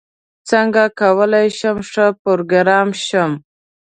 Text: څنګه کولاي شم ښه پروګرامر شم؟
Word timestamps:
څنګه 0.49 0.83
کولاي 0.99 1.47
شم 1.57 1.77
ښه 1.91 2.05
پروګرامر 2.23 2.97
شم؟ 3.07 3.31